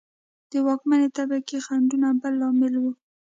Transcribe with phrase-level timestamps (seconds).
[0.51, 2.83] د واکمنې طبقې خنډونه بل لامل و.